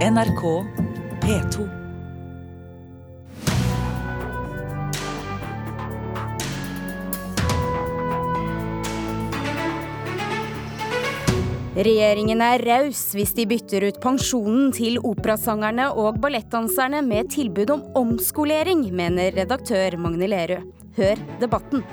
[0.00, 0.42] NRK
[1.20, 1.64] P2.
[11.76, 17.84] Regjeringen er raus hvis de bytter ut pensjonen til operasangerne og ballettdanserne med tilbud om
[18.00, 20.79] omskolering, mener redaktør Magne Lerøe.
[20.96, 21.84] Hør debatten.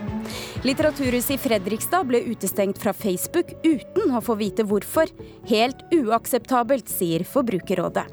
[0.66, 5.12] Litteraturhuset i Fredrikstad ble utestengt fra Facebook uten å få vite hvorfor.
[5.50, 8.08] Helt uakseptabelt, sier Forbrukerrådet.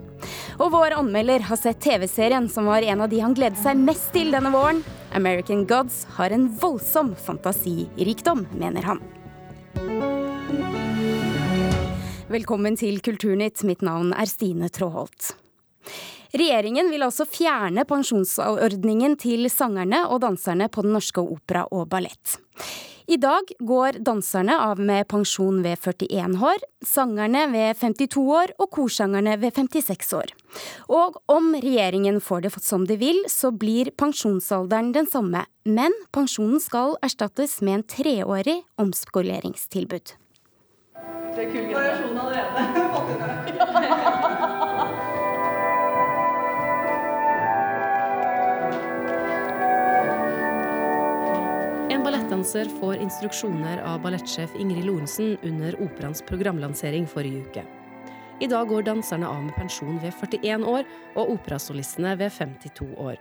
[0.60, 4.12] Og vår anmelder har sett TV-serien som var en av de han gledet seg mest
[4.14, 4.84] til denne våren.
[5.16, 9.02] American Gods har en voldsom fantasirikdom, mener han.
[12.28, 13.62] Velkommen til Kulturnytt.
[13.68, 15.34] Mitt navn er Stine Tråholt.
[16.34, 22.38] Regjeringen vil altså fjerne pensjonsordningen til sangerne og danserne på Den norske opera og ballett.
[23.06, 28.70] I dag går danserne av med pensjon ved 41 år, sangerne ved 52 år og
[28.72, 30.32] korsangerne ved 56 år.
[30.88, 36.58] Og om regjeringen får det som de vil, så blir pensjonsalderen den samme, men pensjonen
[36.64, 40.16] skal erstattes med en treårig omskoleringstilbud.
[41.34, 44.20] Er variasjon allerede.
[52.04, 57.62] Ballettdanser får instruksjoner av ballettsjef Ingrid Lorentzen under operaens programlansering forrige uke.
[58.44, 63.16] I dag går danserne av med pensjon ved 41 år og operasolistene ved 52 år.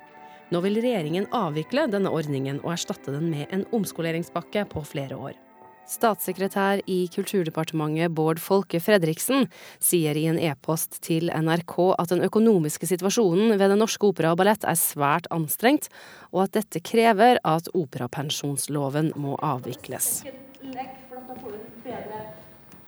[0.52, 5.40] Nå vil regjeringen avvikle denne ordningen og erstatte den med en omskoleringspakke på flere år.
[5.84, 9.50] Statssekretær i Kulturdepartementet Bård Folke Fredriksen
[9.84, 14.40] sier i en e-post til NRK at den økonomiske situasjonen ved Den norske opera og
[14.40, 15.90] ballett er svært anstrengt,
[16.32, 20.24] og at dette krever at operapensjonsloven må avvikles.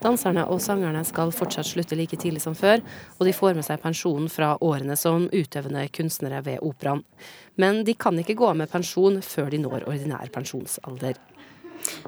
[0.05, 2.83] Danserne og sangerne skal fortsatt slutte like tidlig som før,
[3.17, 7.03] og de får med seg pensjonen fra årene som utøvende kunstnere ved operaen.
[7.59, 11.19] Men de kan ikke gå av med pensjon før de når ordinær pensjonsalder.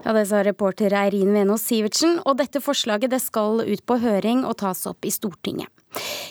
[0.04, 4.46] Ja, Det sa reporter Eirin Venås Sivertsen, og dette forslaget det skal ut på høring
[4.46, 5.68] og tas opp i Stortinget.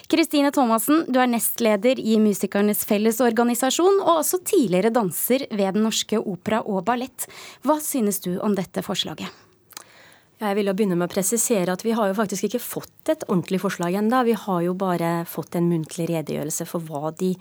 [0.07, 6.21] Kristine Thomassen, du er nestleder i Musikernes Fellesorganisasjon, og også tidligere danser ved Den norske
[6.21, 7.27] opera og ballett.
[7.67, 9.33] Hva synes du om dette forslaget?
[10.37, 13.25] Jeg vil jo begynne med å presisere at Vi har jo faktisk ikke fått et
[13.25, 14.21] ordentlig forslag ennå.
[14.29, 17.33] Vi har jo bare fått en muntlig redegjørelse for hva de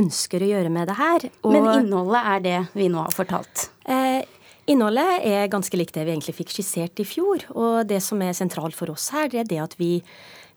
[0.00, 1.28] ønsker å gjøre med det her.
[1.44, 3.68] Og Men innholdet er det vi nå har fortalt?
[3.84, 4.24] Eh,
[4.68, 7.46] Innholdet er ganske likt det vi egentlig fikk skissert i fjor.
[7.56, 10.02] Og det som er sentralt for oss her, det er det at vi,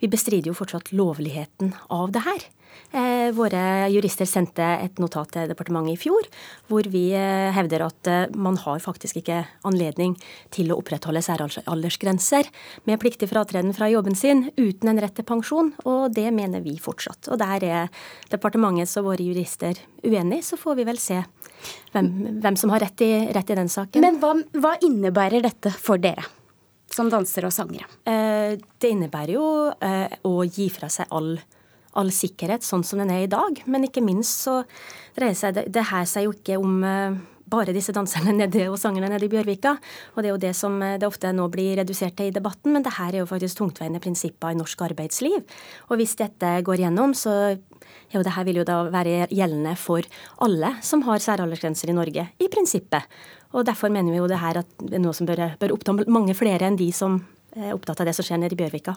[0.04, 2.50] vi bestrider jo fortsatt lovligheten av det her.
[2.92, 6.28] Eh, våre jurister sendte et notat til departementet i fjor
[6.68, 10.18] hvor vi eh, hevder at eh, man har faktisk ikke anledning
[10.52, 12.50] til å opprettholde særaldersgrenser
[12.88, 16.76] med pliktig fratreden fra jobben sin uten en rett til pensjon, og det mener vi
[16.84, 17.32] fortsatt.
[17.32, 21.22] Og der er departementets og våre jurister uenige, så får vi vel se
[21.94, 22.12] hvem,
[22.44, 24.04] hvem som har rett i, rett i, den saken.
[24.04, 26.26] Men hva, hva innebærer dette for dere?
[26.92, 27.88] Som dansere og sangere?
[28.04, 29.46] det innebærer jo
[30.28, 31.38] å gi fra seg all
[32.00, 33.62] all sikkerhet sånn som den er i dag.
[33.68, 34.62] Men ikke minst så
[35.18, 37.18] dreier seg det, her seg jo ikke om uh,
[37.52, 39.76] bare disse danserne nede og sangerne nede i Bjørvika.
[40.16, 42.74] Og det er jo det som eh, det ofte nå blir redusert til i debatten,
[42.74, 45.42] men det her er jo faktisk tungtveiende prinsipper i norsk arbeidsliv.
[45.90, 47.58] Og hvis dette går gjennom, så
[48.12, 50.06] jo, det her vil jo da være gjeldende for
[50.44, 53.08] alle som har særaldersgrenser i Norge, i prinsippet.
[53.56, 55.96] Og derfor mener vi jo det her at det er noe som bør, bør oppta
[56.08, 57.20] mange flere enn de som
[57.52, 58.96] opptatt av det som skjer nede i Bjørvika.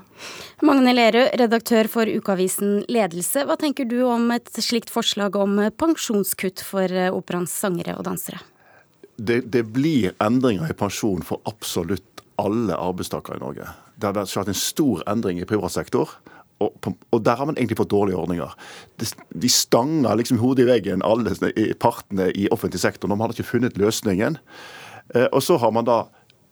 [0.67, 3.45] Magne Lerøe, redaktør for ukeavisen Ledelse.
[3.49, 8.43] Hva tenker du om et slikt forslag om pensjonskutt for eh, operaens sangere og dansere?
[9.17, 13.67] Det, det blir endringer i pensjon for absolutt alle arbeidstakere i Norge.
[13.95, 16.17] Det har vært en stor endring i privat sektor.
[16.63, 18.53] Og, og, der har man egentlig fått dårlige ordninger.
[18.99, 21.35] De stanger liksom hodet i veggen, alle
[21.83, 23.11] partene i offentlig sektor.
[23.11, 24.39] Man hadde ikke funnet løsningen.
[25.15, 26.05] Eh, og så har man da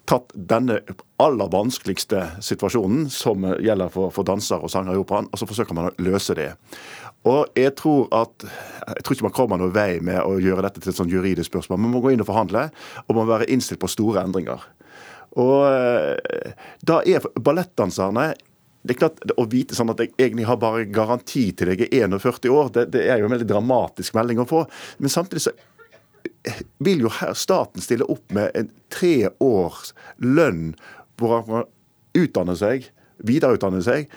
[0.08, 0.80] tatt denne
[1.22, 5.78] aller vanskeligste situasjonen som gjelder for, for dansere og sangere i operaen, og så forsøker
[5.78, 6.50] man å løse det.
[7.28, 8.46] Og Jeg tror at,
[8.88, 11.52] jeg tror ikke man kommer noen vei med å gjøre dette til et sånn juridisk
[11.52, 11.78] spørsmål.
[11.78, 12.68] Man må gå inn og forhandle,
[13.06, 14.64] og man må være innstilt på store endringer.
[15.38, 18.32] Og eh, Da er ballettdanserne
[18.82, 22.08] det er klart, Å vite sånn at jeg egentlig har bare garanti til jeg er
[22.10, 24.64] 41 år, det, det er jo en veldig dramatisk melding å få.
[24.98, 25.52] Men samtidig så
[26.82, 30.72] vil jo her staten stille opp med en tre års lønn
[31.20, 31.68] hvor man
[32.18, 32.88] utdanner seg,
[33.22, 34.08] videreutdanner seg.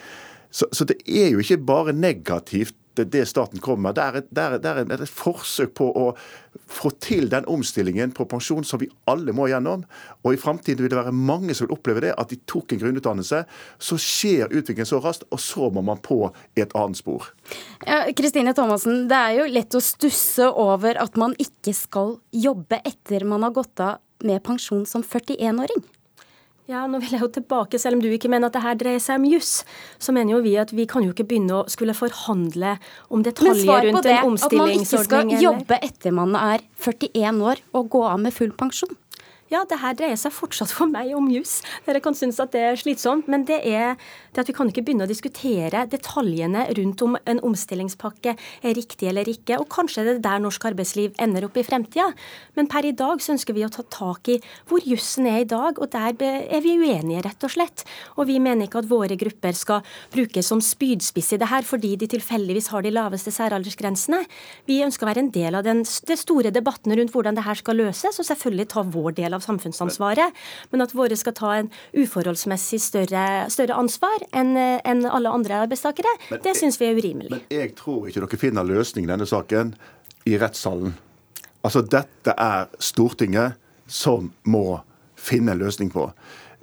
[0.49, 3.95] Så, så, det er jo ikke bare negativt det staten kommer med.
[3.95, 6.05] Det er, et, det, er, det er et forsøk på å
[6.71, 9.83] få til den omstillingen på pensjon som vi alle må gjennom.
[10.23, 12.81] Og i framtiden vil det være mange som vil oppleve det, at de tok en
[12.83, 13.43] grunnutdannelse.
[13.79, 16.21] Så skjer utviklingen så raskt, og så må man på
[16.55, 17.31] et annet spor.
[18.17, 23.27] Kristine Thomassen, det er jo lett å stusse over at man ikke skal jobbe etter
[23.27, 25.83] man har gått av med pensjon som 41-åring.
[26.65, 29.01] Ja, nå vil jeg jo tilbake, Selv om du ikke mener at det her dreier
[29.03, 29.59] seg om juss,
[30.01, 32.77] så mener jo vi at vi kan jo ikke begynne å skulle forhandle
[33.13, 34.41] om detaljer rundt en omstillingsordning.
[34.41, 37.89] Men svar på det, at man ikke skal jobbe etter man er 41 år og
[37.93, 38.97] gå av med full pensjon.
[39.53, 41.59] Ja, det her dreier seg fortsatt for meg om jus.
[41.85, 43.93] Dere kan synes at det er slitsomt, men det er,
[44.33, 49.11] det at vi kan ikke begynne å diskutere detaljene rundt om en omstillingspakke er riktig
[49.11, 49.59] eller ikke.
[49.61, 52.07] Og kanskje det er der norsk arbeidsliv ender opp i fremtida.
[52.57, 55.47] Men per i dag så ønsker vi å ta tak i hvor jussen er i
[55.53, 57.85] dag, og der er vi uenige, rett og slett.
[58.17, 61.93] Og vi mener ikke at våre grupper skal brukes som spydspiss i det her fordi
[62.01, 64.23] de tilfeldigvis har de laveste særaldersgrensene.
[64.65, 67.61] Vi ønsker å være en del av den, den store debatten rundt hvordan det her
[67.61, 70.35] skal løses, og selvfølgelig ta vår del av samfunnsansvaret,
[70.71, 76.11] men at våre skal ta en uforholdsmessig større, større ansvar enn en alle andre arbeidstakere,
[76.31, 77.31] men, det syns vi er urimelig.
[77.33, 79.75] Men jeg tror ikke dere finner løsning i denne saken
[80.25, 80.95] i rettssalen.
[81.65, 84.79] Altså, dette er Stortinget som må
[85.15, 86.09] finne en løsning på.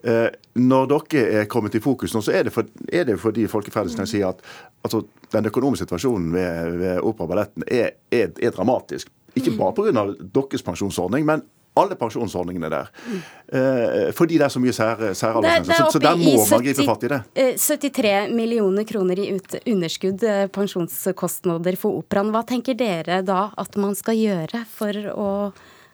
[0.03, 0.29] Eh,
[0.59, 4.09] når dere er kommet i fokus nå, så er det, for, er det fordi Folkefredriksen
[4.11, 4.43] sier at
[4.83, 9.11] altså, den økonomiske situasjonen ved, ved Opera Balletten er, er, er dramatisk.
[9.39, 10.05] Ikke bare pga.
[10.35, 12.89] deres pensjonsordning, men alle pensjonsordningene der.
[13.53, 15.87] Eh, fordi det er så mye sær, særaldersgrenser.
[15.87, 17.21] Så, så, der må man gripe fatt i det.
[17.65, 22.33] 73 eh, millioner kroner i ut, underskudd eh, pensjonskostnader for operaen.
[22.35, 25.31] Hva tenker dere da at man skal gjøre for å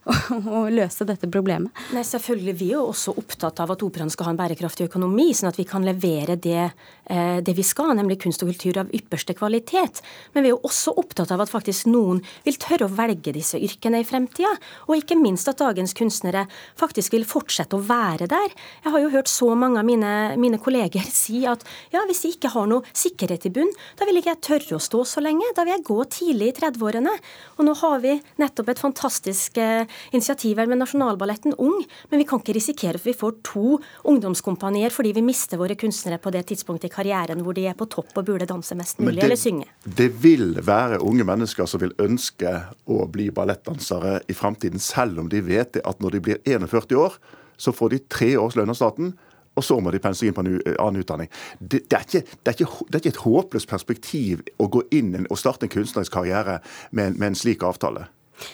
[0.59, 1.73] å løse dette problemet?
[1.95, 2.55] Nei, selvfølgelig.
[2.59, 5.59] Vi er jo også opptatt av at operaen skal ha en bærekraftig økonomi, sånn at
[5.61, 6.71] vi kan levere det,
[7.11, 10.01] eh, det, vi skal, nemlig kunst og kultur av ypperste kvalitet.
[10.33, 13.61] Men vi er jo også opptatt av at faktisk noen vil tørre å velge disse
[13.61, 14.55] yrkene i fremtida.
[14.89, 16.47] Og ikke minst at dagens kunstnere
[16.79, 18.57] faktisk vil fortsette å være der.
[18.85, 22.33] Jeg har jo hørt så mange av mine, mine kolleger si at ja, hvis de
[22.37, 25.53] ikke har noe sikkerhet i bunn, da vil ikke jeg tørre å stå så lenge.
[25.57, 27.15] Da vil jeg gå tidlig i 30-årene.
[27.59, 29.59] Og nå har vi nettopp et fantastisk
[30.13, 33.79] eh, er med Nasjonalballetten Ung, men vi kan ikke risikere at vi får to
[34.09, 37.89] ungdomskompanier fordi vi mister våre kunstnere på det tidspunktet i karrieren hvor de er på
[37.91, 39.69] topp og burde danse mest mulig, det, eller synge.
[39.85, 42.55] Det vil være unge mennesker som vil ønske
[42.89, 47.19] å bli ballettdansere i framtiden, selv om de vet at når de blir 41 år,
[47.59, 49.17] så får de tre års lønn av staten
[49.59, 51.31] og så må de pense inn på en annen utdanning.
[51.59, 54.85] Det, det, er ikke, det, er ikke, det, er ikke, et håpløst perspektiv å gå
[54.95, 56.61] inn og starte en kunstnerisk karriere
[56.93, 58.07] med, med en slik avtale.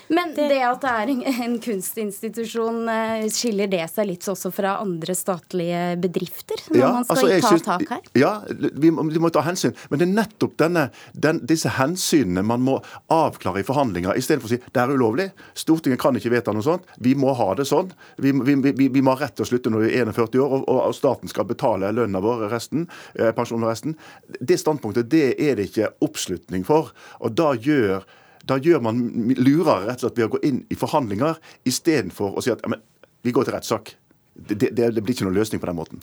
[0.09, 4.51] Men det, det at det er en, en, kunstinstitusjon, eh, skiller det seg litt også
[4.55, 6.61] fra andre statlige bedrifter?
[6.71, 8.09] Når ja, man skal altså, ta tak her?
[8.19, 9.75] Ja, vi må, vi må, ta hensyn.
[9.91, 12.79] Men det er nettopp denne, den, disse hensynene man må
[13.13, 15.29] avklare i forhandlinger, istedenfor å si det er ulovlig.
[15.59, 16.89] Stortinget kan ikke vedta noe sånt.
[17.05, 17.93] Vi må ha det sånn.
[18.23, 20.69] Vi, vi, vi må ha rett til å slutte når vi er 41 år, og,
[20.75, 22.89] og staten skal betale lønna vår, resten,
[23.19, 23.97] eh, pensjonen resten.
[24.41, 26.93] Det standpunktet det er det ikke oppslutning for.
[27.21, 28.05] Og da gjør
[28.45, 29.01] da gjør man
[29.39, 32.79] lurere rett og slett ved å gå inn i forhandlinger istedenfor å si at ja,
[33.25, 33.95] vi går til rettssak.
[34.35, 36.03] Det, det, det, blir ikke noen løsning på den måten.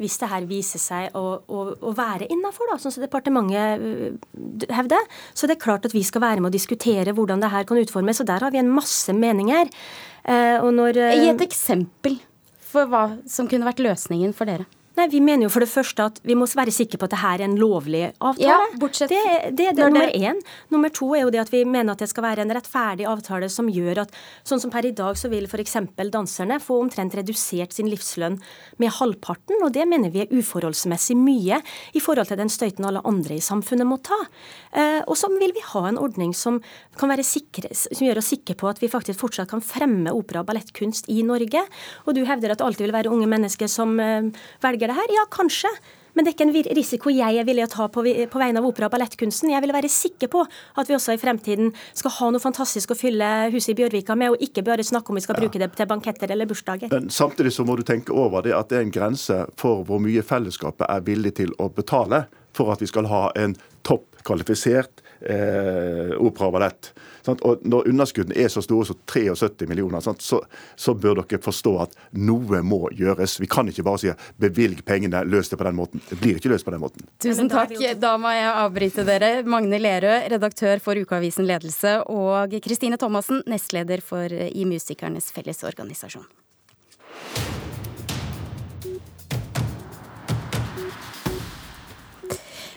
[0.00, 5.04] Hvis det her viser seg å, å, å være innafor, sånn som departementet øh, hevder,
[5.36, 7.78] så det er klart at vi skal være med å diskutere hvordan det her kan
[7.78, 8.22] utformes.
[8.22, 9.70] og Der har vi en masse meninger.
[10.24, 12.18] Eh, når, Gi et eksempel
[12.74, 14.66] for hva som kunne vært løsningen for dere.
[14.94, 17.18] Nei, Vi mener jo for det første at vi må være sikre på at det
[17.18, 18.46] her er en lovlig avtale.
[18.46, 19.22] Ja, bortsett det,
[19.58, 20.38] det er det nummer én.
[20.70, 23.48] Nummer to er jo det at vi mener at det skal være en rettferdig avtale
[23.50, 24.14] som gjør at
[24.46, 25.74] sånn som per i dag så vil f.eks.
[26.14, 28.38] danserne få omtrent redusert sin livslønn
[28.78, 31.58] med halvparten, og det mener vi er uforholdsmessig mye
[31.94, 34.20] i forhold til den støyten alle andre i samfunnet må ta.
[34.70, 36.60] Eh, og så vil vi ha en ordning som
[36.98, 40.44] kan være sikre, som gjør oss sikre på at vi faktisk fortsatt kan fremme opera
[40.44, 41.64] og ballettkunst i Norge.
[42.06, 44.30] Og du hevder at det alltid vil være unge mennesker som eh,
[44.62, 45.14] velger velger det her?
[45.16, 45.70] Ja, kanskje.
[46.14, 48.86] Men det er ikke en risiko jeg er villig å ta på, vegne av opera-
[48.86, 49.50] og ballettkunsten.
[49.50, 52.96] Jeg vil være sikker på at vi også i fremtiden skal ha noe fantastisk å
[52.98, 55.90] fylle huset i Bjørvika med, og ikke bare snakke om vi skal bruke det til
[55.90, 56.92] banketter eller bursdager.
[56.92, 59.98] Men samtidig så må du tenke over det at det er en grense for hvor
[59.98, 65.02] mye fellesskapet er villig til å betale for at vi skal ha en topp kvalifisert
[65.26, 66.92] eh, opera og ballett.
[67.32, 70.40] Og Når underskuddene er så store som 73 millioner, så,
[70.76, 73.38] så, bør dere forstå at noe må gjøres.
[73.40, 76.04] Vi kan ikke bare si bevilg pengene, løs det på den måten.
[76.10, 77.08] Det blir ikke løst på den måten.
[77.24, 77.74] Tusen takk.
[78.00, 79.34] Da må jeg avbryte dere.
[79.48, 86.26] Magne Lerøe, redaktør for Ukeavisen Ledelse, og Kristine Thomassen, nestleder for I Musikernes Fellesorganisasjon.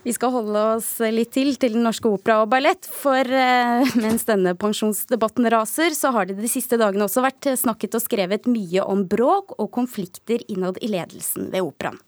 [0.08, 4.24] Vi skal holde oss litt til til Den norske opera og ballett, for eh, mens
[4.30, 8.86] denne pensjonsdebatten raser, så har det de siste dagene også vært snakket og skrevet mye
[8.88, 12.00] om bråk og konflikter innad i ledelsen ved operaen.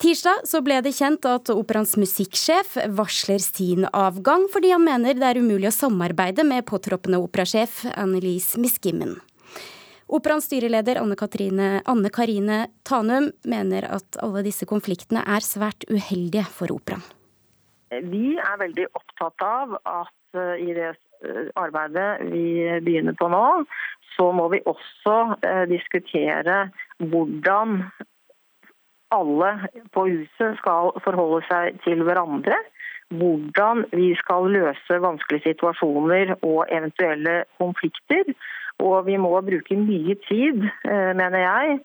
[0.00, 5.26] Tirsdag så ble det kjent at operaens musikksjef varsler sin avgang fordi han mener det
[5.32, 9.18] er umulig å samarbeide med påtroppende operasjef Annelise Miskimmen.
[10.10, 16.42] Operaens styreleder Anne, Katrine, Anne Karine Tanum mener at alle disse konfliktene er svært uheldige
[16.50, 17.04] for operaen.
[17.90, 22.44] Vi er veldig opptatt av at eh, i det eh, arbeidet vi
[22.82, 23.44] begynner på nå,
[24.16, 27.80] så må vi også eh, diskutere hvordan
[29.14, 29.50] alle
[29.94, 32.58] på huset skal forholde seg til hverandre.
[33.10, 38.34] Hvordan vi skal løse vanskelige situasjoner og eventuelle konflikter.
[38.80, 41.80] Og vi må bruke mye tid, eh, mener jeg,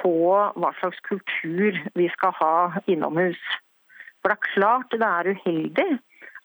[0.00, 3.40] på hva slags kultur vi skal ha innomhus.
[4.20, 5.90] For det er klart det er uheldig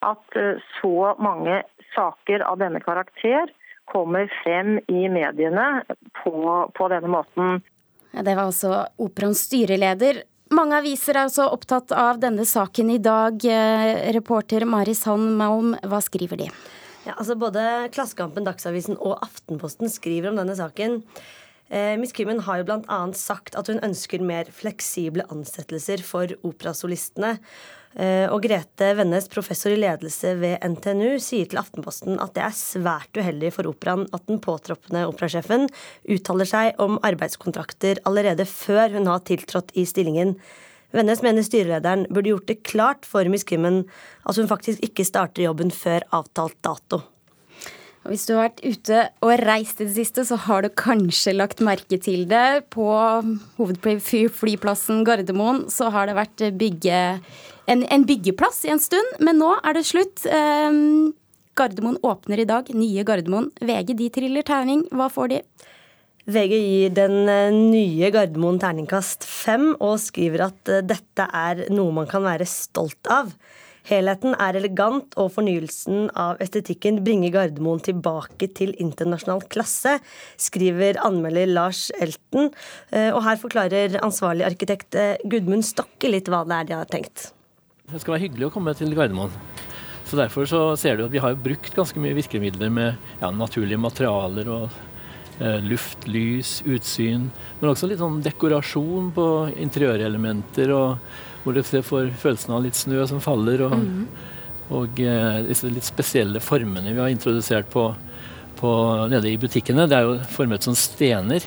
[0.06, 1.62] at eh, så mange
[1.94, 3.50] saker av denne karakter
[3.90, 5.82] kommer frem i mediene
[6.22, 6.34] på,
[6.74, 7.62] på denne måten.
[8.12, 10.22] Det var altså operaens styreleder.
[10.52, 13.40] Mange aviser er altså opptatt av denne saken i dag.
[13.40, 16.48] Eh, reporter Mari Sand Malm, hva skriver de?
[17.02, 17.62] Ja, altså Både
[17.94, 21.00] Klassekampen, Dagsavisen og Aftenposten skriver om denne saken.
[21.72, 22.98] Eh, Miss Kimmen har jo bl.a.
[23.18, 27.38] sagt at hun ønsker mer fleksible ansettelser for operasolistene.
[27.98, 32.56] Eh, og Grete Vennes, professor i ledelse ved NTNU, sier til Aftenposten at det er
[32.56, 35.66] svært uheldig for operaen at den påtroppende operasjefen
[36.06, 40.36] uttaler seg om arbeidskontrakter allerede før hun har tiltrådt i stillingen.
[40.92, 43.82] Vennes mener styrelederen burde gjort det klart for Miss Kimmen
[44.28, 47.02] at hun faktisk ikke starter jobben før avtalt dato.
[48.02, 51.62] Hvis du har vært ute og reist i det siste, så har du kanskje lagt
[51.62, 52.64] merke til det.
[52.74, 52.88] På
[53.60, 57.02] hovedflyplassen Gardermoen så har det vært bygge,
[57.70, 60.24] en, en, byggeplass i en stund, men nå er det slutt.
[60.26, 61.12] Um,
[61.58, 62.72] Gardermoen åpner i dag.
[62.74, 63.52] Nye Gardermoen.
[63.62, 64.82] VG de triller terning.
[64.90, 65.40] Hva får de?
[66.30, 71.90] VG gir den eh, nye Gardermoen terningkast fem og skriver at eh, dette er noe
[71.96, 73.32] man kan være stolt av.
[73.88, 79.96] Helheten er elegant, og fornyelsen av estetikken bringer Gardermoen tilbake til internasjonal klasse,
[80.38, 82.52] skriver anmelder Lars Elten.
[82.94, 84.94] Eh, og her forklarer ansvarlig arkitekt
[85.26, 87.32] Gudmund Stokke litt hva det er de har tenkt.
[87.90, 89.34] Det skal være hyggelig å komme til Gardermoen.
[90.06, 93.80] Så Derfor så ser du at vi har brukt ganske mye virkemidler med ja, naturlige
[93.80, 94.80] materialer og
[95.40, 97.30] luft, lys, utsyn.
[97.60, 99.26] Men også litt sånn dekorasjon på
[99.64, 100.98] interiørelementer, og
[101.42, 103.64] hvor du får følelsen av litt snø som faller.
[103.66, 104.02] Og, mm.
[104.78, 107.88] og eh, disse litt spesielle formene vi har introdusert på,
[108.60, 108.72] på,
[109.12, 109.88] nede i butikkene.
[109.90, 111.46] Det er jo formet som stener.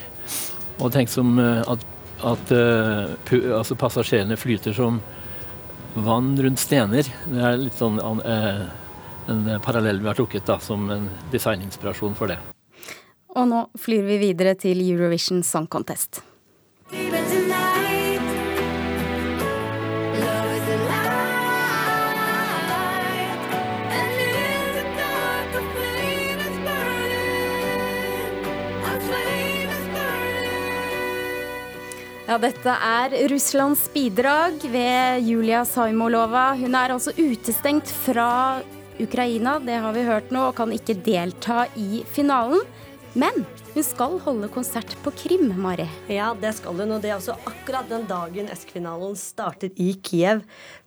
[0.80, 1.86] Og tenk som eh, at,
[2.25, 5.00] at altså passasjerene flyter som
[5.96, 7.08] vann rundt stener.
[7.27, 12.38] Det er litt sånn en parallell vi har trukket da, som en designinspirasjon for det.
[13.36, 16.22] Og nå flyr vi videre til Eurovision Song Contest.
[32.25, 36.56] Ja, dette er Russlands bidrag ved Julia Saimolova.
[36.58, 38.63] Hun er altså utestengt fra
[39.00, 42.63] Ukraina, det har vi hørt nå, og kan ikke delta i finalen.
[43.15, 45.86] Men hun skal holde konsert på Krim, Mari.
[46.12, 46.91] Ja, det skal hun.
[46.98, 50.41] Og det er også akkurat den dagen Esk-finalen starter i Kiev.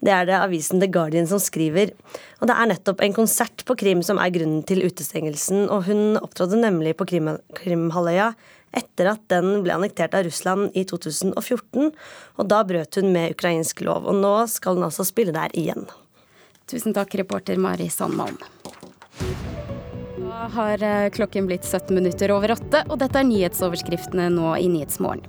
[0.05, 1.95] Det er det avisen The Guardian som skriver.
[2.43, 5.71] Og det er nettopp en konsert på Krim som er grunnen til utestengelsen.
[5.73, 8.35] Og hun opptrådte nemlig på Krim Krimhalvøya
[8.77, 11.95] etter at den ble annektert av Russland i 2014.
[12.37, 14.05] Og da brøt hun med ukrainsk lov.
[14.05, 15.89] Og nå skal hun altså spille der igjen.
[16.69, 18.37] Tusen takk, reporter Mari Sandmalm
[20.55, 25.25] har eh, klokken blitt 17 minutter over åtte, og dette er nyhetsoverskriftene nå i Nyhetsmorgen.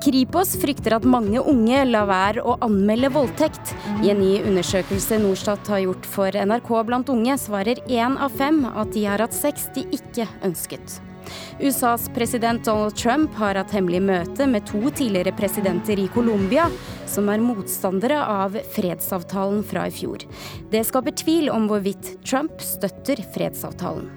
[0.00, 3.74] Kripos frykter at mange unge lar være å anmelde voldtekt.
[4.00, 8.64] I en ny undersøkelse Norstat har gjort for NRK blant unge, svarer én av fem
[8.70, 11.00] at de har hatt sex de ikke ønsket.
[11.60, 16.70] USAs president Donald Trump har hatt hemmelig møte med to tidligere presidenter i Colombia,
[17.10, 20.24] som er motstandere av fredsavtalen fra i fjor.
[20.72, 24.08] Det skaper tvil om hvorvidt Trump støtter fredsavtalen.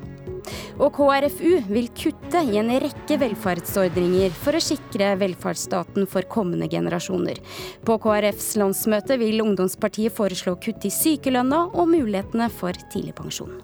[0.79, 7.39] Og KrFU vil kutte i en rekke velferdsordninger for å sikre velferdsstaten for kommende generasjoner.
[7.85, 13.61] På KrFs landsmøte vil ungdomspartiet foreslå kutt i sykelønna og mulighetene for tidligpensjon.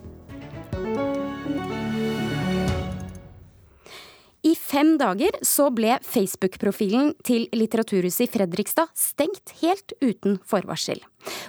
[4.69, 11.01] fem dager så ble Facebook-profilen til Litteraturhuset i Fredrikstad stengt helt uten forvarsel.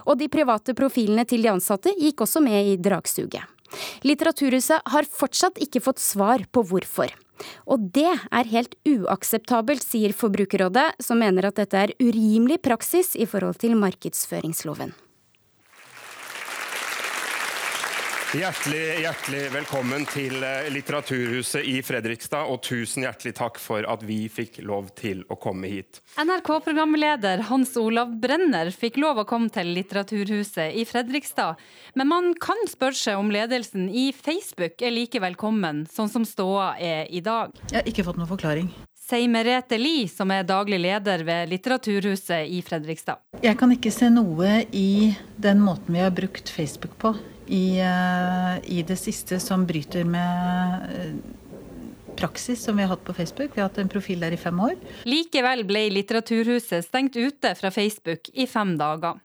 [0.09, 3.60] Og de private profilene til de ansatte gikk også med i dragsuget.
[4.07, 7.13] Litteraturhuset har fortsatt ikke fått svar på hvorfor.
[7.71, 13.29] Og det er helt uakseptabelt, sier Forbrukerrådet, som mener at dette er urimelig praksis i
[13.29, 14.93] forhold til markedsføringsloven.
[18.31, 24.21] Hjertelig, hjertelig velkommen til eh, Litteraturhuset i Fredrikstad, og tusen hjertelig takk for at vi
[24.31, 25.99] fikk lov til å komme hit.
[26.15, 31.59] NRK-programleder Hans Olav Brenner fikk lov å komme til Litteraturhuset i Fredrikstad,
[31.99, 36.77] men man kan spørre seg om ledelsen i Facebook er like velkommen, sånn som ståa
[36.79, 37.59] er i dag.
[37.73, 38.71] Jeg har ikke fått noen forklaring
[39.11, 43.19] sier Merete Lie, som er daglig leder ved Litteraturhuset i Fredrikstad.
[43.43, 47.17] Jeg kan ikke se noe i den måten vi har brukt Facebook på
[47.51, 51.15] i, eh, i det siste som bryter med eh,
[52.17, 53.51] praksis som vi har hatt på Facebook.
[53.55, 54.77] Vi har hatt en profil der i fem år.
[55.09, 59.19] Likevel ble Litteraturhuset stengt ute fra Facebook i fem dager.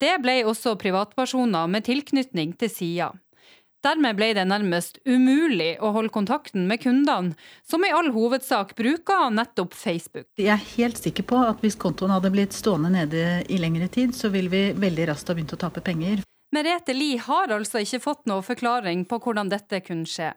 [0.00, 3.12] Det ble også privatpersoner med tilknytning til sida.
[3.84, 7.34] Dermed ble det nærmest umulig å holde kontakten med kundene,
[7.68, 10.28] som i all hovedsak bruker nettopp Facebook.
[10.40, 14.16] Jeg er helt sikker på at hvis kontoen hadde blitt stående nede i lengre tid,
[14.16, 16.24] så ville vi veldig raskt ha begynt å tape penger.
[16.54, 20.28] Merete Lie har altså ikke fått noe forklaring på hvordan dette kunne skje.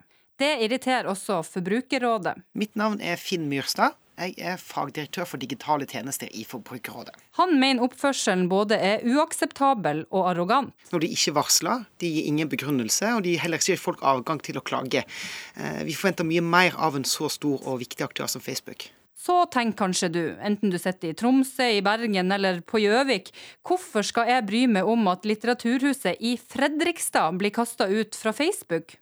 [0.42, 2.34] Det irriterer også Forbrukerrådet.
[2.58, 3.94] Mitt navn er Finn Myrstad.
[4.18, 7.14] Jeg er fagdirektør for digitale tjenester i Forbrukerrådet.
[7.38, 10.74] Han mener oppførselen både er uakseptabel og arrogant.
[10.90, 14.42] Når de ikke varsler, de gir ingen begrunnelse, og de heller ikke gir folk adgang
[14.42, 15.06] til å klage.
[15.54, 18.90] Eh, vi forventer mye mer av en så stor og viktig aktør som Facebook.
[19.18, 23.32] Så tenk kanskje du, enten du sitter i Tromsø, i Bergen eller på Gjøvik,
[23.66, 28.94] hvorfor skal jeg bry meg om at Litteraturhuset i Fredrikstad blir kasta ut fra Facebook?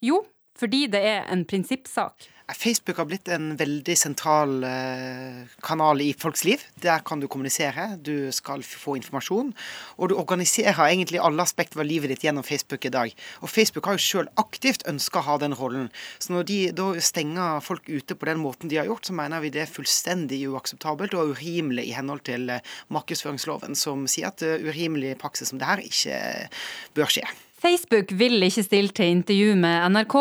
[0.00, 0.22] Jo,
[0.58, 2.30] fordi det er en prinsippsak.
[2.56, 6.62] Facebook har blitt en veldig sentral eh, kanal i folks liv.
[6.80, 9.50] Der kan du kommunisere, du skal få informasjon.
[9.98, 13.12] Og du organiserer egentlig alle aspekter av livet ditt gjennom Facebook i dag.
[13.42, 15.90] Og Facebook har jo sjøl aktivt ønska å ha den rollen.
[16.18, 19.44] Så når de da stenger folk ute på den måten de har gjort, så mener
[19.44, 22.64] vi det er fullstendig uakseptabelt og urimelig i henhold til eh,
[22.94, 26.16] markedsføringsloven, som sier at eh, urimelig praksis som det her ikke
[26.96, 27.28] bør skje.
[27.58, 30.16] Facebook vil ikke stille til intervju med NRK,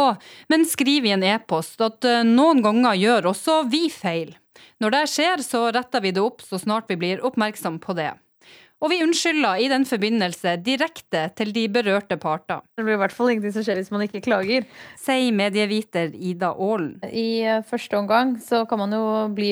[0.49, 4.33] men skriver i en e-post at eh, noen ganger gjør også vi feil.
[4.81, 8.11] Når det skjer, så retter vi det opp så snart vi blir oppmerksom på det.
[8.77, 12.61] Og vi unnskylder i den forbindelse direkte til de berørte parter.
[12.77, 14.67] Det blir i hvert fall ingenting som skjer hvis man ikke klager.
[15.01, 16.99] Sier medieviter Ida Aalen.
[17.09, 19.51] I eh, første omgang så kan man jo bli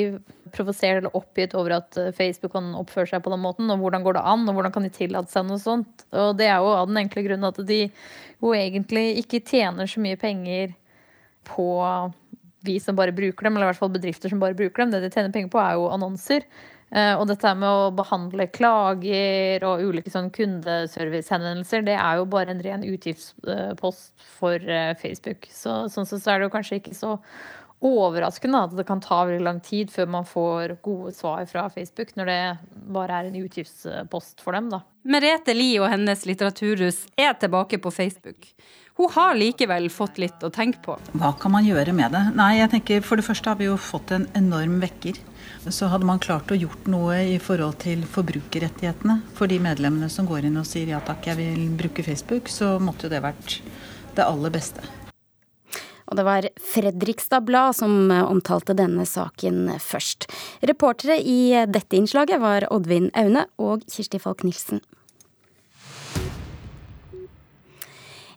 [0.53, 3.71] provosert eller oppgitt over at eh, Facebook kan oppføre seg på den måten.
[3.73, 6.05] Og hvordan går det an, og hvordan kan de tillate seg noe sånt.
[6.13, 10.05] Og det er jo av den enkle grunnen at de jo egentlig ikke tjener så
[10.05, 10.77] mye penger
[11.49, 11.65] på
[12.65, 14.93] vi som bare bruker dem, eller i hvert fall bedrifter som bare bruker dem.
[14.93, 16.45] Det de tjener penger på, er jo annonser.
[16.95, 22.53] Eh, og dette med å behandle klager og ulike sånn kundeservicehenvendelser, det er jo bare
[22.53, 25.49] en ren utgiftspost for eh, Facebook.
[25.51, 27.17] Så, sånn sett så er det jo kanskje ikke så
[27.83, 32.15] overraskende at det kan ta veldig lang tid før man får gode svar fra Facebook,
[32.15, 32.39] når det
[32.95, 34.81] bare er en utgiftspost for dem, da.
[35.05, 38.49] Merete Lie og hennes litteraturhus er tilbake på Facebook.
[38.95, 40.95] Hun har likevel fått litt å tenke på.
[41.19, 42.21] Hva kan man gjøre med det?
[42.37, 45.19] Nei, jeg tenker For det første har vi jo fått en enorm vekker.
[45.67, 50.29] Så hadde man klart å gjort noe i forhold til forbrukerrettighetene for de medlemmene som
[50.29, 53.59] går inn og sier ja takk, jeg vil bruke Facebook, så måtte jo det vært
[54.15, 55.04] det aller beste.
[56.05, 60.29] Og det var Fredrikstad Blad som omtalte denne saken først.
[60.65, 64.83] Reportere i dette innslaget var Oddvin Aune og Kirsti Falk Nilsen.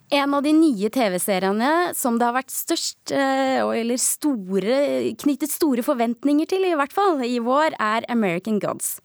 [0.09, 4.79] En av de nye TV-seriene som det har vært størst, eh, eller store,
[5.21, 8.97] knyttet store forventninger til, i hvert fall, i vår, er American Gods.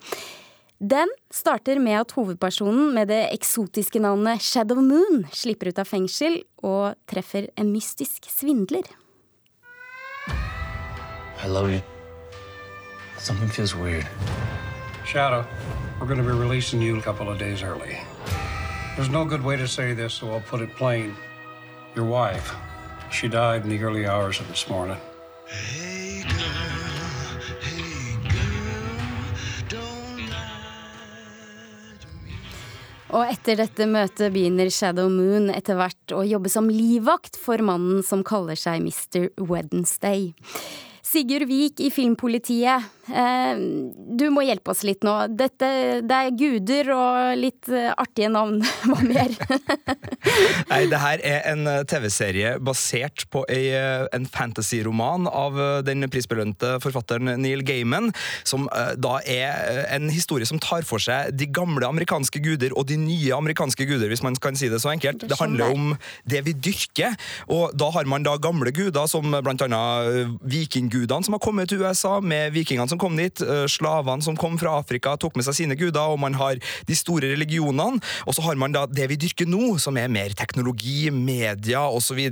[0.81, 6.41] Den starter med at hovedpersonen med det eksotiske navnet Shadow Moon slipper ut av fengsel
[6.67, 8.83] og treffer en mystisk svindler.
[11.45, 11.81] I love you.
[13.19, 14.07] Something feels weird.
[15.07, 15.45] Shadow,
[16.01, 17.99] we're going to be releasing you a couple of days early.
[18.97, 21.15] There's no good way to say this, so I'll put it plain.
[21.95, 22.53] Your wife,
[23.11, 24.99] she died in the early hours of this morning.
[25.47, 25.94] Hey
[33.15, 38.03] Og etter dette møtet begynner Shadow Moon etter hvert å jobbe som livvakt for mannen
[38.03, 39.29] som kaller seg Mr.
[39.39, 40.33] Wednesday.
[41.05, 45.15] Sigurd Vik i Filmpolitiet, du må hjelpe oss litt nå.
[45.37, 45.69] Dette,
[46.05, 48.61] det er guder og litt eh, artige navn.
[48.89, 49.35] Hva mer?
[50.71, 57.35] Nei, det her er en eh, TV-serie basert på en fantasy-roman av den prisbelønte forfatteren
[57.41, 58.11] Neil Gaiman,
[58.47, 58.67] som
[59.01, 63.35] da er en historie som tar for seg de gamle amerikanske guder og de nye
[63.37, 65.27] amerikanske guder, hvis man kan si det så enkelt.
[65.29, 65.95] Det handler om
[66.31, 67.17] det vi dyrker,
[67.53, 71.85] og da har man da gamle guder som blant annet vikinggudene som har kommet til
[71.85, 75.57] USA, med vikingene som kom dit, eh, slavene som kom fra Afrika, tok med seg
[75.59, 78.03] sine guder, og man har de store religionene.
[78.27, 82.23] Og så har man da det vi dyrker nå, som er mer teknologi, media osv.,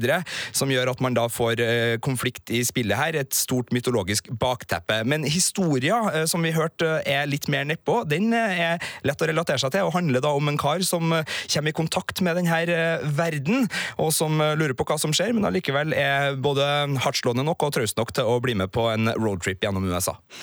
[0.53, 5.03] som gjør at man da får eh, konflikt i spillet her, et stort mytologisk bakteppe.
[5.09, 9.61] Men historia, eh, som vi hørte er litt mer nedpå, den er lett å relatere
[9.63, 13.69] seg til, og handler da om en kar som kommer i kontakt med denne verden,
[14.01, 16.67] og som lurer på hva som skjer, men allikevel er både
[17.03, 20.17] hardtslående nok og traust nok til å bli med på en roadtrip gjennom USA.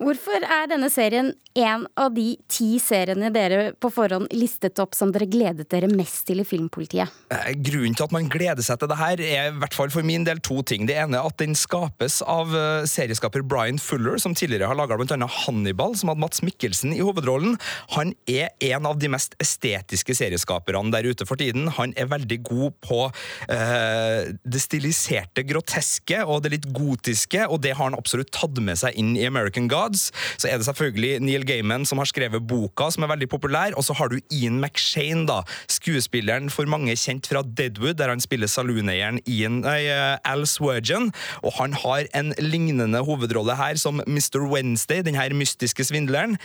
[0.00, 5.10] Hvorfor er denne serien en av de ti seriene dere på forhånd listet opp som
[5.12, 7.12] dere gledet dere mest til i Filmpolitiet?
[7.32, 10.06] Eh, grunnen til at man gleder seg til det her, er i hvert fall for
[10.06, 10.86] min del to ting.
[10.88, 14.96] Det ene er at den skapes av eh, serieskaper Brian Fuller, som tidligere har laga
[14.96, 15.28] bl.a.
[15.44, 17.58] Hannibal, som hadde Mats Mikkelsen i hovedrollen.
[17.98, 21.68] Han er en av de mest estetiske serieskaperne der ute for tiden.
[21.76, 27.74] Han er veldig god på uh, det stiliserte, groteske og det litt gotiske, og det
[27.76, 29.91] har han absolutt tatt med seg inn i American God.
[29.92, 30.08] Gods,
[30.40, 33.84] så er det selvfølgelig Neil Gaiman som har skrevet boka, som er veldig populær, og
[33.84, 38.50] så har du Ian McShane, da, skuespilleren for mange kjent fra Deadwood, der han spiller
[38.50, 39.20] salooneieren
[39.68, 41.10] eh, Al Swergen,
[41.42, 44.40] og han har en lignende hovedrolle her som Mr.
[44.48, 46.38] Wednesday, den her mystiske svindleren.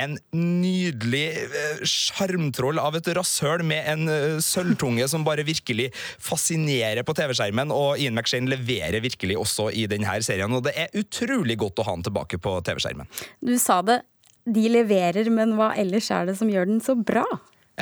[0.00, 5.90] En nydelig eh, sjarmtroll av et rasshøl med en uh, sølvtunge som bare virkelig
[6.22, 10.98] fascinerer på TV-skjermen, og Ian McShane leverer virkelig også i denne serien, og det er
[10.98, 13.10] utrolig godt å ha han tilbake på TV-skjermen skjermen.
[13.44, 14.02] Du sa det,
[14.42, 17.24] de leverer, men hva ellers er det som gjør den så bra?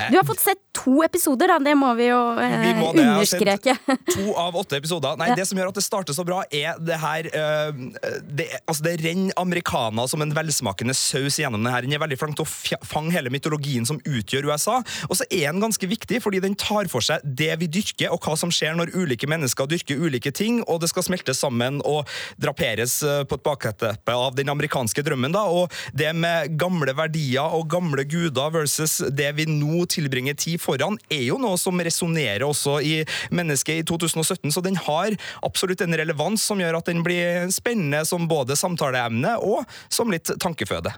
[0.08, 1.58] Du har fått sett to episoder, da.
[1.62, 3.74] Det må vi jo eh, vi må understreke.
[4.14, 5.18] to av åtte episoder.
[5.20, 5.38] Nei, ja.
[5.40, 7.80] Det som gjør at det starter så bra, er det her uh,
[8.24, 11.86] Det, altså det renner americana som en velsmakende saus gjennom det her.
[11.86, 14.78] Den er veldig flink til å fange hele mytologien som utgjør USA.
[15.10, 18.22] Og så er den ganske viktig, fordi den tar for seg det vi dyrker, og
[18.24, 22.08] hva som skjer når ulike mennesker dyrker ulike ting, og det skal smeltes sammen og
[22.40, 25.34] draperes uh, på et bakteppe av den amerikanske drømmen.
[25.34, 30.61] da, Og det med gamle verdier og gamle guder versus det vi nå tilbringer tid
[30.62, 32.94] foran, er jo noe som resonnerer også i
[33.35, 34.50] mennesket i 2017.
[34.55, 39.37] Så den har absolutt en relevans som gjør at den blir spennende som både samtaleemne
[39.44, 40.92] og som litt tankeføde.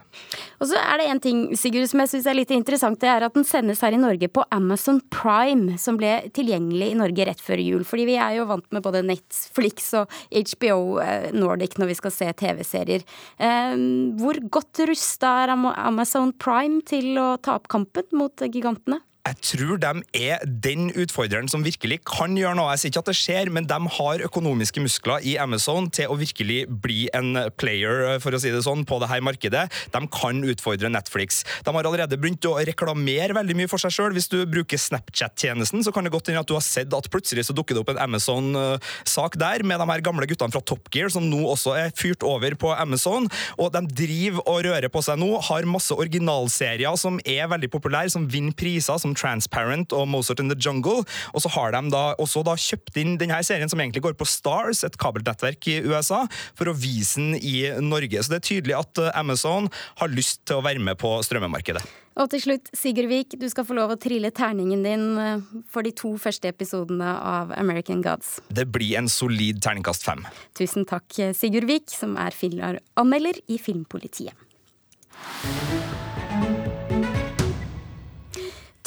[0.61, 3.27] Og så er det en ting Sigurd, som jeg synes er litt interessant, det er
[3.27, 7.43] at den sendes her i Norge på Amazon Prime, som ble tilgjengelig i Norge rett
[7.43, 7.85] før jul.
[7.89, 12.15] Fordi vi er jo vant med både Netflix og HBO eh, Nordic når vi skal
[12.15, 13.05] se TV-serier.
[13.39, 13.77] Eh,
[14.21, 18.72] hvor godt rusta er Amazon Prime til å ta opp kampen mot giganten?
[18.75, 19.12] Gigantene?
[19.23, 22.73] Jeg tror de er den utfordreren som virkelig kan gjøre noe.
[22.75, 26.17] Jeg sier ikke at det skjer, men de har økonomiske muskler i Amazon til å
[26.19, 29.69] virkelig bli en player for å si det sånn, på det her markedet.
[29.95, 31.45] De kan utfordre Netflix.
[31.63, 34.17] De har allerede begynt å reklamere veldig mye for seg sjøl.
[34.17, 37.47] Hvis du bruker Snapchat-tjenesten, så kan det godt hende at du har sett at plutselig
[37.47, 41.15] så dukker det opp en Amazon-sak der med de her gamle guttene fra Top Gear,
[41.15, 43.31] som nå også er fyrt over på Amazon.
[43.55, 48.17] Og de driver og rører på seg nå, har masse originalserier som er veldig populære,
[48.19, 48.99] som vinner priser.
[48.99, 51.05] som Transparent og Mozart in the Jungle.
[51.33, 54.29] Og så har de da også da kjøpt inn denne serien, som egentlig går på
[54.29, 56.25] Stars, et kabelnettverk i USA,
[56.59, 58.23] for å vise den i Norge.
[58.23, 59.69] Så det er tydelig at eh, Amazon
[60.01, 61.85] har lyst til å være med på strømmemarkedet.
[62.21, 65.87] Og til slutt, Sigurd Vik, du skal få lov å trille terningen din eh, for
[65.87, 68.37] de to første episodene av American Gods.
[68.53, 70.25] Det blir en solid terningkast fem.
[70.59, 74.37] Tusen takk, Sigurd Vik, som er filmanmelder i Filmpolitiet.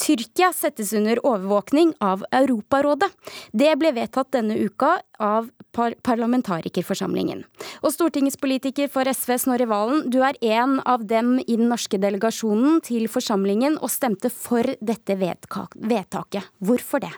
[0.05, 3.09] Tyrkia settes under overvåkning av Europarådet.
[3.51, 7.41] Det ble vedtatt denne uka av par parlamentarikerforsamlingen.
[7.81, 12.83] Og stortingspolitiker for SV Snorre Valen, du er en av dem i den norske delegasjonen
[12.85, 16.53] til forsamlingen og stemte for dette vedtaket.
[16.61, 17.15] Hvorfor det?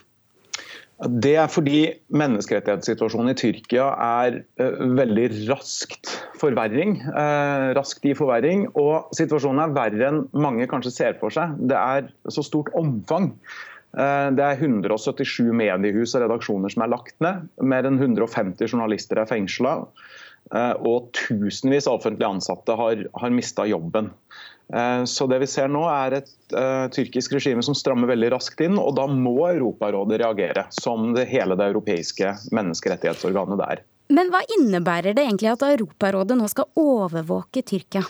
[0.97, 1.81] Det er fordi
[2.17, 6.09] menneskerettighetssituasjonen i Tyrkia er uh, veldig raskt
[6.41, 6.95] forverring.
[7.11, 8.65] Uh, raskt i forverring.
[8.81, 11.53] Og situasjonen er verre enn mange kanskje ser for seg.
[11.69, 13.35] Det er så stort omfang.
[13.93, 17.45] Uh, det er 177 mediehus og redaksjoner som er lagt ned.
[17.61, 19.77] Mer enn 150 journalister er fengsla.
[20.47, 24.13] Og tusenvis av offentlig ansatte har, har mista jobben.
[24.73, 28.61] Eh, så det vi ser nå er et uh, tyrkisk regime som strammer veldig raskt
[28.65, 33.83] inn, og da må Europarådet reagere, som det hele det europeiske menneskerettighetsorganet det er.
[34.11, 38.03] Men hva innebærer det egentlig at Europarådet nå skal overvåke Tyrkia?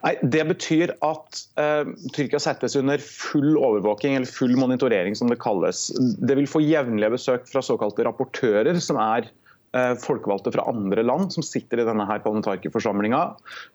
[0.00, 5.40] Nei, Det betyr at uh, Tyrkia settes under full overvåking, eller full monitorering som det
[5.44, 5.90] kalles.
[6.24, 9.28] Det vil få jevnlige besøk fra såkalte rapportører, som er
[9.72, 13.20] folkevalgte fra andre land som sitter i denne her parlamentarikerforsamlinga.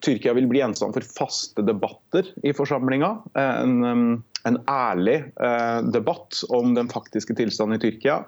[0.03, 3.11] Tyrkia vil bli gjenstand for faste debatter i forsamlinga.
[3.37, 5.17] Uh, en, en, ærlig
[5.95, 8.19] debatt om den faktiske tilstanden i Tyrkia.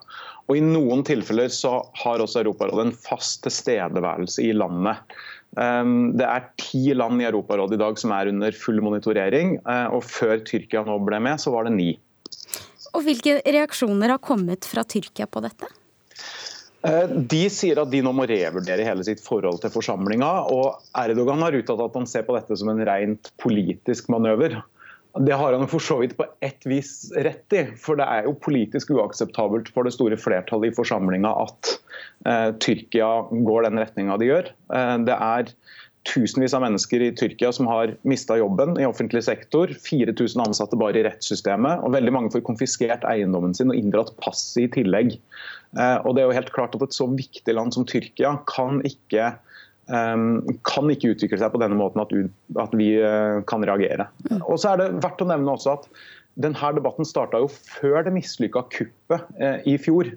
[0.47, 5.03] Og I noen tilfeller så har også Europarådet en fast tilstedeværelse i landet.
[5.57, 10.03] Det er ti land i Europarådet i dag som er under full monitorering, eh, og
[10.05, 11.89] før Tyrkia nå ble med, så var det ni.
[12.93, 15.69] Og Hvilke reaksjoner har kommet fra Tyrkia på dette?
[16.87, 20.31] Eh, de sier at de nå må revurdere hele sitt forhold til forsamlinga.
[20.53, 24.59] Og Erdogan har uttalt at han ser på dette som en rent politisk manøver.
[25.17, 27.63] Det har han for så vidt på ett vis rett i.
[27.81, 31.73] For det er jo politisk uakseptabelt for det store flertallet i forsamlinga at
[32.29, 34.51] eh, Tyrkia går den retninga de gjør.
[34.77, 35.53] Eh, det er
[36.07, 39.71] tusenvis av mennesker i Tyrkia som har mista jobben i offentlig sektor.
[39.83, 41.83] 4000 ansatte bare i rettssystemet.
[41.83, 45.17] Og veldig mange får konfiskert eiendommen sin og inndratt passet i tillegg.
[45.77, 48.79] Eh, og det er jo helt klart at Et så viktig land som Tyrkia kan
[48.87, 49.33] ikke
[49.87, 52.11] Ehm, kan ikke utvikle seg på denne måten at,
[52.59, 54.09] at vi eh, kan reagere.
[54.27, 54.41] Mm.
[54.43, 55.87] Og så er det verdt å nevne også at
[56.37, 60.11] denne debatten starta jo før det mislykka kuppet eh, i fjor.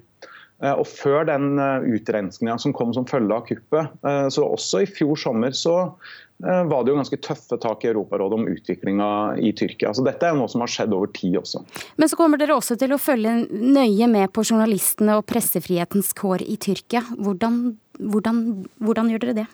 [0.61, 3.95] Eh, og før den utrenskninga som kom som følge av kuppet.
[4.33, 5.93] Så også i fjor sommer så
[6.41, 9.09] var det jo ganske tøffe tak i Europarådet om utviklinga
[9.45, 9.91] i Tyrkia.
[9.93, 11.61] Så dette er jo noe som har skjedd over tid også.
[12.01, 16.41] Men så kommer dere også til å følge nøye med på journalistene og pressefrihetens kår
[16.41, 17.03] i Tyrkia.
[17.13, 17.61] Hvordan,
[18.01, 18.41] hvordan,
[18.81, 19.47] hvordan gjør dere det?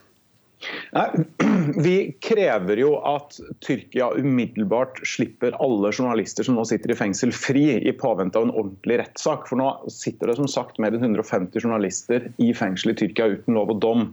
[1.83, 7.65] Vi krever jo at Tyrkia umiddelbart slipper alle journalister som nå sitter i fengsel, fri
[7.77, 9.47] i påvente av en ordentlig rettssak.
[9.49, 13.57] For nå sitter det som sagt mer enn 150 journalister i fengsel i Tyrkia uten
[13.57, 14.09] lov og dom.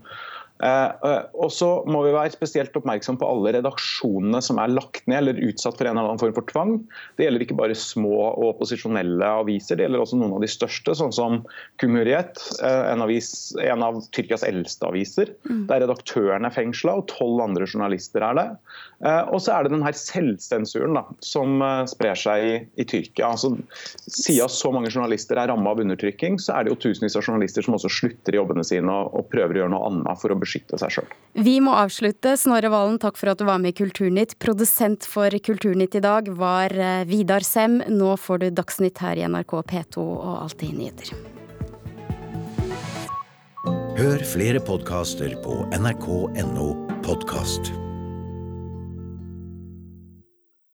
[0.62, 5.02] Eh, eh, og så må vi være spesielt oppmerksom på alle redaksjonene som er lagt
[5.10, 6.76] ned eller utsatt for en eller annen form for tvang.
[7.18, 10.94] Det gjelder ikke bare små og opposisjonelle aviser, det gjelder også noen av de største,
[10.94, 11.40] sånn som
[11.82, 13.32] Kumuriet, eh, en, avis,
[13.64, 15.34] en av Tyrkias eldste aviser.
[15.48, 15.64] Mm.
[15.72, 18.48] Der redaktøren er fengsla, og tolv andre journalister er det.
[19.04, 21.58] Og så er det den her selvsensuren da, som
[21.90, 23.32] sprer seg i, i Tyrkia.
[23.34, 23.50] Altså,
[24.06, 27.66] siden så mange journalister er ramma av undertrykking, så er det jo tusenvis av journalister
[27.66, 30.38] som også slutter i jobbene sine og, og prøver å gjøre noe annet for å
[30.44, 31.12] beskytte seg sjøl.
[31.34, 32.36] Vi må avslutte.
[32.38, 34.36] Snorre Valen, takk for at du var med i Kulturnytt.
[34.42, 37.80] Produsent for Kulturnytt i dag var eh, Vidar Sem.
[37.90, 41.14] Nå får du Dagsnytt her i NRK P2 og Alltid nyheter.
[43.94, 46.68] Hør flere podkaster på nrk.no
[47.06, 47.72] podkast.